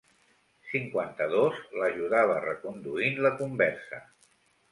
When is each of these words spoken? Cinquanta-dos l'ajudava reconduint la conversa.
Cinquanta-dos 0.69 1.59
l'ajudava 1.81 2.39
reconduint 2.45 3.23
la 3.27 3.35
conversa. 3.43 4.01